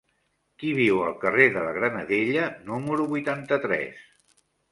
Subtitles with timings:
[0.61, 4.03] Qui viu al carrer de la Granadella número vuitanta-tres?